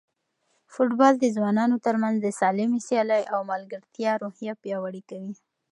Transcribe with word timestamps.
فوټبال 0.73 1.13
د 1.19 1.25
ځوانانو 1.35 1.75
ترمنځ 1.85 2.15
د 2.21 2.27
سالمې 2.39 2.79
سیالۍ 2.87 3.23
او 3.33 3.39
ملګرتیا 3.51 4.11
روحیه 4.23 4.53
پیاوړې 4.61 5.01
کوي. 5.09 5.33